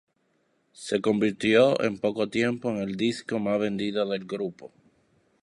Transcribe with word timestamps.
Se 0.73 0.99
convirtió 0.99 1.79
en 1.83 1.99
poco 1.99 2.27
tiempo 2.27 2.71
en 2.71 2.77
el 2.77 2.97
disco 2.97 3.37
más 3.37 3.59
vendido 3.59 4.03
del 4.09 4.25
grupo. 4.25 4.71